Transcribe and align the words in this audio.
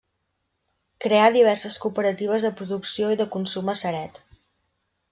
Creà 1.05 1.27
diverses 1.35 1.77
cooperatives 1.83 2.49
de 2.49 2.53
producció 2.63 3.13
i 3.17 3.21
de 3.25 3.31
consum 3.39 3.75
a 3.77 3.79
Ceret. 3.87 4.21